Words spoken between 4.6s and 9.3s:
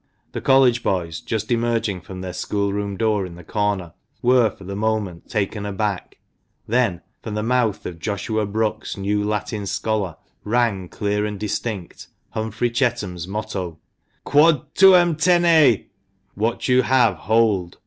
the moment, taken aback. Then, from the mouth of Joshua Brookes' new